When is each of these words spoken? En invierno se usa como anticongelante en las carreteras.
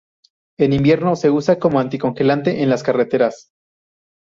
En 0.57 0.73
invierno 0.73 1.15
se 1.15 1.29
usa 1.29 1.59
como 1.59 1.79
anticongelante 1.79 2.63
en 2.63 2.71
las 2.71 2.81
carreteras. 2.81 3.51